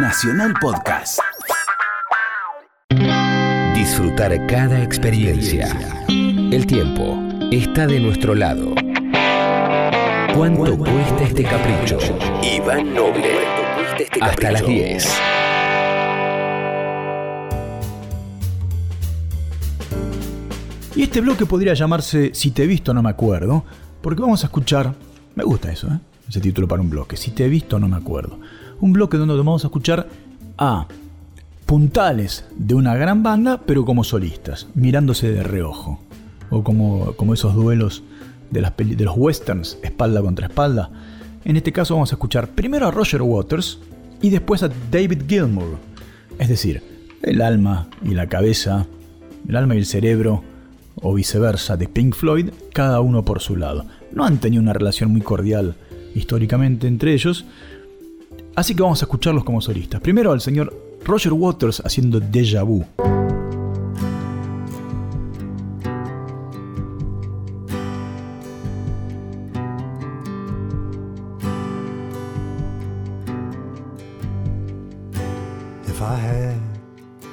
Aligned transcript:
Nacional 0.00 0.54
Podcast. 0.60 1.18
Disfrutar 3.74 4.46
cada 4.46 4.80
experiencia. 4.80 5.76
El 6.08 6.66
tiempo 6.68 7.18
está 7.50 7.88
de 7.88 7.98
nuestro 7.98 8.36
lado. 8.36 8.74
¿Cuánto 10.36 10.78
cuesta 10.78 11.24
este 11.24 11.42
capricho? 11.42 11.98
Iván 12.44 12.94
Noble. 12.94 13.38
Hasta 14.20 14.52
las 14.52 14.64
10. 14.64 15.18
Y 20.94 21.02
este 21.02 21.20
bloque 21.20 21.44
podría 21.44 21.74
llamarse 21.74 22.30
Si 22.34 22.52
te 22.52 22.62
he 22.62 22.66
visto 22.68 22.94
no 22.94 23.02
me 23.02 23.10
acuerdo, 23.10 23.64
porque 24.00 24.22
vamos 24.22 24.44
a 24.44 24.46
escuchar, 24.46 24.94
me 25.34 25.42
gusta 25.42 25.72
eso, 25.72 25.88
¿eh? 25.88 25.98
ese 26.28 26.40
título 26.40 26.68
para 26.68 26.82
un 26.82 26.90
bloque, 26.90 27.16
Si 27.16 27.32
te 27.32 27.46
he 27.46 27.48
visto 27.48 27.80
no 27.80 27.88
me 27.88 27.96
acuerdo. 27.96 28.38
Un 28.80 28.92
bloque 28.92 29.16
donde 29.16 29.36
vamos 29.36 29.64
a 29.64 29.68
escuchar 29.68 30.08
a 30.56 30.86
puntales 31.66 32.44
de 32.56 32.74
una 32.74 32.94
gran 32.94 33.22
banda, 33.22 33.60
pero 33.66 33.84
como 33.84 34.04
solistas, 34.04 34.68
mirándose 34.74 35.30
de 35.30 35.42
reojo. 35.42 36.00
O 36.50 36.62
como, 36.62 37.12
como 37.16 37.34
esos 37.34 37.54
duelos 37.54 38.02
de, 38.50 38.60
las 38.60 38.76
de 38.76 39.04
los 39.04 39.16
westerns, 39.16 39.78
espalda 39.82 40.22
contra 40.22 40.46
espalda. 40.46 40.90
En 41.44 41.56
este 41.56 41.72
caso 41.72 41.94
vamos 41.94 42.12
a 42.12 42.14
escuchar 42.14 42.48
primero 42.48 42.86
a 42.86 42.90
Roger 42.90 43.22
Waters 43.22 43.80
y 44.22 44.30
después 44.30 44.62
a 44.62 44.70
David 44.90 45.22
Gilmour. 45.28 45.76
Es 46.38 46.48
decir, 46.48 46.82
el 47.22 47.42
alma 47.42 47.88
y 48.04 48.14
la 48.14 48.28
cabeza, 48.28 48.86
el 49.48 49.56
alma 49.56 49.74
y 49.74 49.78
el 49.78 49.86
cerebro, 49.86 50.42
o 51.00 51.14
viceversa, 51.14 51.76
de 51.76 51.88
Pink 51.88 52.14
Floyd, 52.14 52.50
cada 52.72 53.00
uno 53.00 53.24
por 53.24 53.40
su 53.40 53.56
lado. 53.56 53.86
No 54.12 54.24
han 54.24 54.38
tenido 54.38 54.62
una 54.62 54.72
relación 54.72 55.10
muy 55.10 55.20
cordial 55.20 55.76
históricamente 56.14 56.86
entre 56.88 57.12
ellos, 57.12 57.44
así 58.58 58.74
que 58.74 58.82
vamos 58.82 59.00
a 59.02 59.04
escucharlos 59.04 59.44
como 59.44 59.60
solistas. 59.60 60.00
Primero 60.00 60.32
al 60.32 60.40
señor 60.40 60.74
Roger 61.04 61.32
Waters 61.32 61.80
haciendo 61.84 62.18
Deja 62.18 62.64
Vu. 62.64 62.84
If 75.86 76.02
I 76.02 76.16
had 76.16 76.60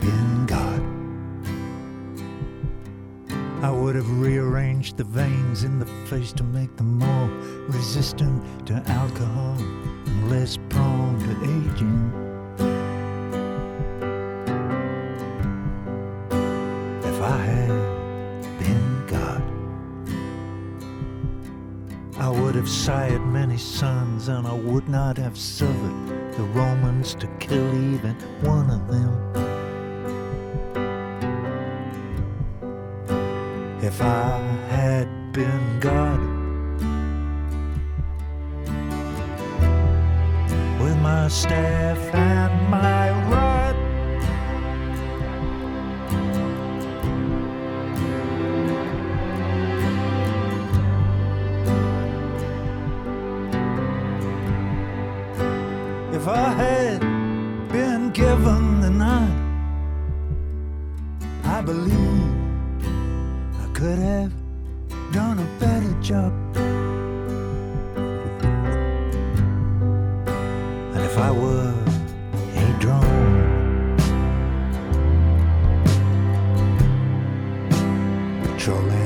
been 0.00 0.46
God, 0.46 0.82
I 3.64 3.70
would 3.70 3.96
have 3.96 4.08
rearranged 4.20 4.96
the 4.96 5.04
veins 5.04 5.64
in 5.64 5.80
the 5.80 5.86
face 6.08 6.32
to 6.34 6.44
make 6.44 6.76
them 6.76 6.98
more 6.98 7.28
resistant 7.68 8.42
to 8.66 8.74
alcohol 8.86 9.56
and 10.06 10.30
less 10.30 10.56
prone 11.18 11.42
aging. 11.42 12.12
If 17.04 17.22
I 17.22 17.36
had 17.36 18.42
been 18.58 19.06
God, 19.06 19.42
I 22.18 22.28
would 22.28 22.54
have 22.54 22.68
sired 22.68 23.24
many 23.26 23.56
sons, 23.56 24.28
and 24.28 24.46
I 24.46 24.54
would 24.54 24.88
not 24.88 25.16
have 25.16 25.36
suffered 25.38 26.32
the 26.36 26.44
Romans 26.54 27.14
to 27.16 27.26
kill 27.38 27.74
even 27.92 28.14
one 28.42 28.70
of 28.70 28.86
them. 28.88 29.14
If 33.82 34.02
I 34.02 34.38
had 34.68 35.32
been 35.32 35.80
God, 35.80 36.20
staff 41.28 41.98
and 42.14 42.70
my 42.70 43.10
rod. 43.30 43.76
If 56.14 56.26
I 56.26 56.48
had 56.50 57.00
been 57.68 58.10
given 58.10 58.80
the 58.80 58.90
nod, 58.90 59.30
I 61.44 61.60
believe 61.60 62.34
I 63.62 63.68
could 63.74 63.98
have 63.98 64.32
done 65.12 65.38
a 65.38 65.60
better 65.60 65.92
job. 66.00 66.32
If 71.10 71.16
I 71.16 71.30
were 71.30 71.74
a 72.56 72.78
drone, 72.80 73.96
patrolling 78.42 78.97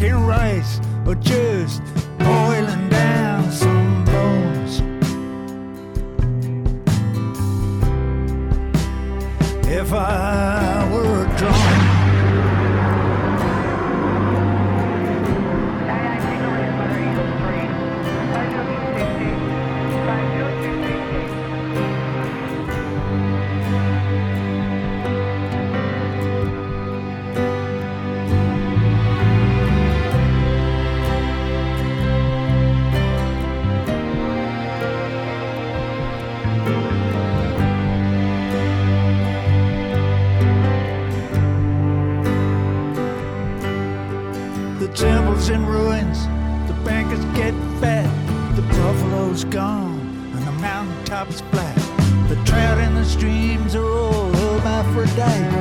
chicken 0.00 0.24
rise 0.24 0.80
or 1.06 1.14
just 1.14 1.82
in 45.50 45.66
ruins, 45.66 46.26
the 46.68 46.74
bankers 46.84 47.24
get 47.36 47.52
fat, 47.80 48.08
the 48.54 48.62
buffalo's 48.62 49.44
gone, 49.44 49.98
and 50.34 50.46
the 50.46 50.52
mountaintop's 50.52 51.40
flat. 51.40 51.76
The 52.28 52.36
trout 52.44 52.78
in 52.78 52.94
the 52.94 53.04
streams 53.04 53.74
are 53.74 53.84
all 53.84 54.30
hermaphrodite. 54.32 55.44
You 55.44 55.59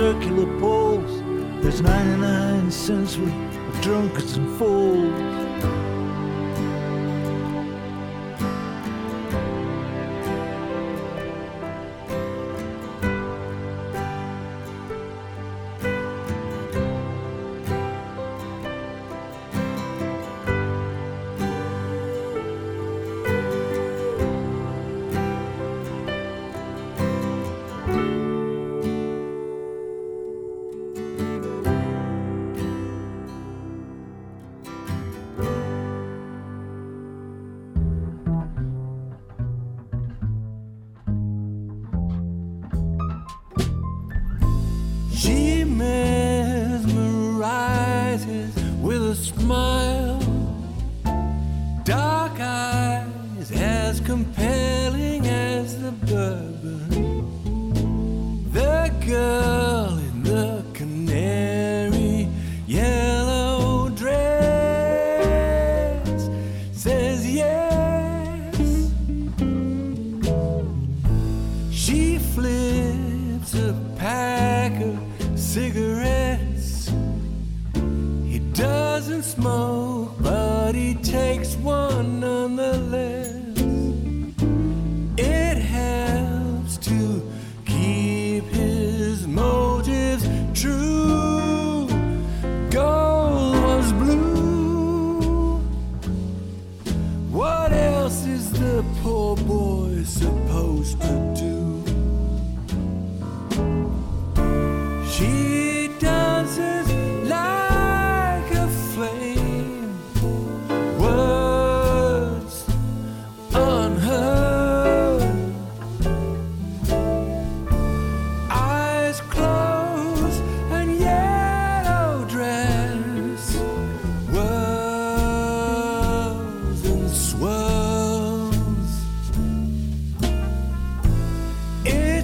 circular 0.00 0.46
poles, 0.58 1.22
there's 1.62 1.82
99 1.82 2.70
cents 2.70 3.18
worth 3.18 3.34
of 3.68 3.80
drunkards 3.82 4.38
and 4.38 4.58
fools. 4.58 5.39
As 53.90 54.00
compelling 54.02 55.26
as 55.26 55.76
the 55.82 55.90
bourbon. 56.06 56.88
The 58.52 58.94
girl 59.04 59.98
in 59.98 60.22
the 60.22 60.64
canary 60.72 62.28
yellow 62.68 63.88
dress 63.88 64.20
says 66.72 67.28
yes. 67.28 68.56
She 71.72 72.18
flips 72.18 73.54
a 73.54 73.74
pack 73.96 74.80
of 74.82 75.00
cigarettes. 75.34 75.89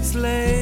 Slave. 0.06 0.55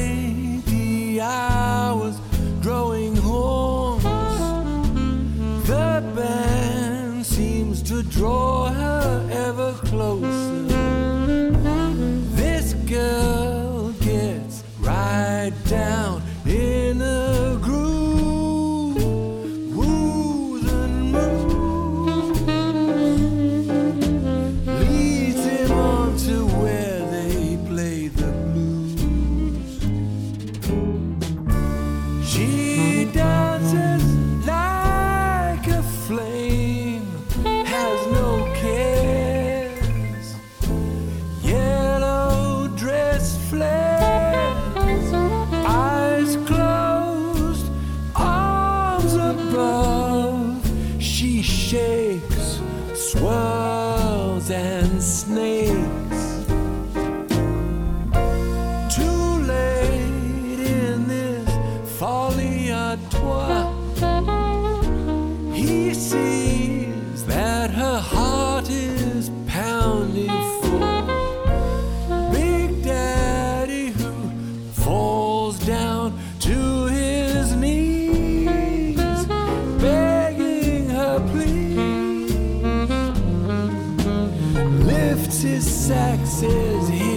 sex 85.87 86.41
is 86.41 86.87
here. 86.87 87.14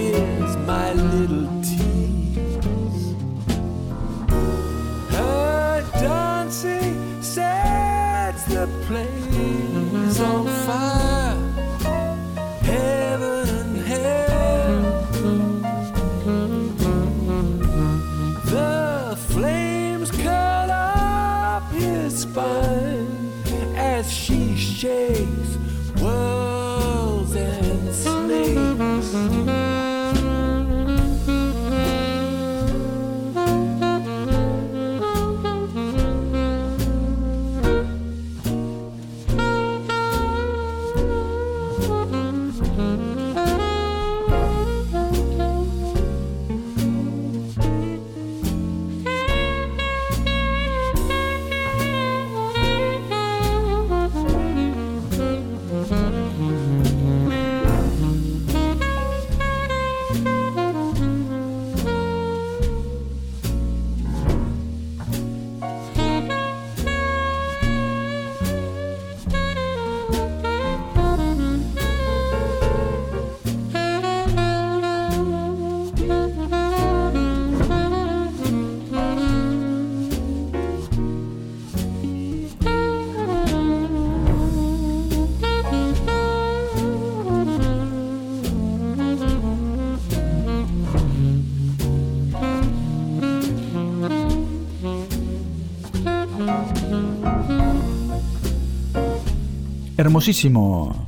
Hermosísimo 99.99 101.07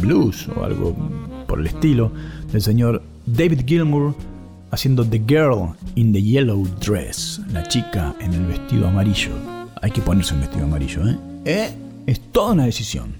blues 0.00 0.48
o 0.56 0.64
algo 0.64 0.94
por 1.48 1.58
el 1.58 1.66
estilo 1.66 2.12
del 2.52 2.62
señor 2.62 3.02
David 3.26 3.62
Gilmour 3.66 4.14
haciendo 4.70 5.04
The 5.04 5.22
Girl 5.26 5.74
in 5.96 6.12
the 6.12 6.22
Yellow 6.22 6.66
Dress, 6.80 7.40
la 7.52 7.66
chica 7.66 8.14
en 8.20 8.32
el 8.32 8.46
vestido 8.46 8.86
amarillo. 8.86 9.32
Hay 9.82 9.90
que 9.90 10.00
ponerse 10.00 10.34
un 10.34 10.40
vestido 10.40 10.64
amarillo, 10.64 11.06
¿eh? 11.08 11.18
¿Eh? 11.44 11.74
Es 12.06 12.20
toda 12.20 12.52
una 12.52 12.64
decisión. 12.64 13.14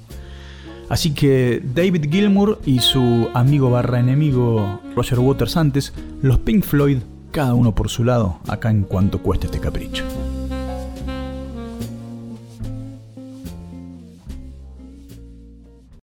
Así 0.88 1.12
que 1.12 1.62
David 1.75 2.09
Gilmour 2.11 2.61
y 2.64 2.78
su 2.78 3.28
amigo 3.35 3.71
barra 3.71 3.99
enemigo 3.99 4.80
Roger 4.94 5.18
Waters 5.18 5.56
antes, 5.56 5.92
los 6.23 6.38
Pink 6.38 6.64
Floyd, 6.64 6.99
cada 7.32 7.54
uno 7.54 7.75
por 7.75 7.88
su 7.88 8.04
lado, 8.04 8.38
acá 8.47 8.71
en 8.71 8.85
cuanto 8.85 9.21
cueste 9.21 9.47
este 9.47 9.59
capricho. 9.59 10.04